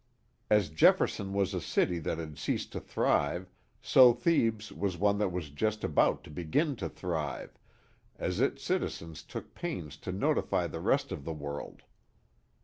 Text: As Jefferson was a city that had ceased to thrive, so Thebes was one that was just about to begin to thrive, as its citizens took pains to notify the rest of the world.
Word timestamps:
As 0.49 0.69
Jefferson 0.71 1.31
was 1.31 1.53
a 1.53 1.61
city 1.61 1.99
that 1.99 2.17
had 2.17 2.35
ceased 2.35 2.71
to 2.71 2.79
thrive, 2.79 3.47
so 3.83 4.13
Thebes 4.13 4.71
was 4.71 4.97
one 4.97 5.19
that 5.19 5.31
was 5.31 5.51
just 5.51 5.83
about 5.83 6.23
to 6.23 6.31
begin 6.31 6.75
to 6.77 6.89
thrive, 6.89 7.59
as 8.17 8.39
its 8.39 8.63
citizens 8.63 9.21
took 9.21 9.53
pains 9.53 9.97
to 9.97 10.11
notify 10.11 10.65
the 10.65 10.79
rest 10.81 11.11
of 11.11 11.23
the 11.23 11.33
world. 11.33 11.83